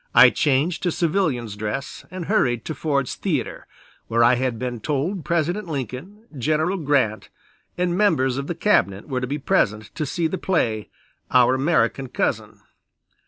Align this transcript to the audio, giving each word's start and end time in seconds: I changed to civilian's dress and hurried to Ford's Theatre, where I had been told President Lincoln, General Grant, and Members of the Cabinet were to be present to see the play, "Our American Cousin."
I 0.15 0.31
changed 0.31 0.81
to 0.81 0.91
civilian's 0.91 1.55
dress 1.55 2.05
and 2.09 2.25
hurried 2.25 2.65
to 2.65 2.73
Ford's 2.73 3.13
Theatre, 3.13 3.67
where 4.07 4.23
I 4.23 4.33
had 4.33 4.57
been 4.57 4.79
told 4.79 5.23
President 5.23 5.67
Lincoln, 5.67 6.25
General 6.35 6.77
Grant, 6.77 7.29
and 7.77 7.95
Members 7.95 8.37
of 8.37 8.47
the 8.47 8.55
Cabinet 8.55 9.07
were 9.07 9.21
to 9.21 9.27
be 9.27 9.37
present 9.37 9.93
to 9.93 10.07
see 10.07 10.25
the 10.25 10.39
play, 10.39 10.89
"Our 11.29 11.53
American 11.53 12.09
Cousin." 12.09 12.61